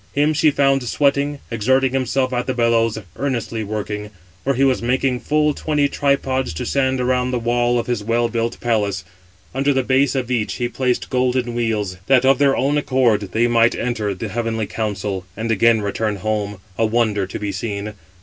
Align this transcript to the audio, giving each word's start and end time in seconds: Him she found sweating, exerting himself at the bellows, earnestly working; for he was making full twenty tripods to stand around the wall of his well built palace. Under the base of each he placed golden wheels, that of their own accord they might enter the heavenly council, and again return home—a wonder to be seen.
Him 0.15 0.33
she 0.33 0.49
found 0.49 0.81
sweating, 0.81 1.37
exerting 1.51 1.91
himself 1.93 2.33
at 2.33 2.47
the 2.47 2.55
bellows, 2.55 2.97
earnestly 3.17 3.63
working; 3.63 4.09
for 4.43 4.55
he 4.55 4.63
was 4.63 4.81
making 4.81 5.19
full 5.19 5.53
twenty 5.53 5.87
tripods 5.87 6.55
to 6.55 6.65
stand 6.65 6.99
around 6.99 7.29
the 7.29 7.37
wall 7.37 7.77
of 7.77 7.85
his 7.85 8.03
well 8.03 8.27
built 8.27 8.59
palace. 8.59 9.03
Under 9.53 9.73
the 9.75 9.83
base 9.83 10.15
of 10.15 10.31
each 10.31 10.55
he 10.55 10.67
placed 10.67 11.11
golden 11.11 11.53
wheels, 11.53 11.97
that 12.07 12.25
of 12.25 12.39
their 12.39 12.57
own 12.57 12.79
accord 12.79 13.29
they 13.31 13.45
might 13.45 13.75
enter 13.75 14.15
the 14.15 14.29
heavenly 14.29 14.65
council, 14.65 15.23
and 15.37 15.51
again 15.51 15.83
return 15.83 16.15
home—a 16.15 16.83
wonder 16.87 17.27
to 17.27 17.37
be 17.37 17.51
seen. 17.51 17.93